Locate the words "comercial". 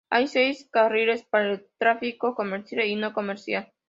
2.33-2.87, 3.13-3.71